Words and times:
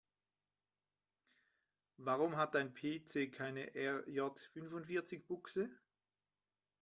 Warum 1.97 2.35
hat 2.35 2.55
dein 2.55 2.73
PC 2.73 3.29
keine 3.31 3.71
RJ-fünfundvierzig-Buchse? 3.75 5.69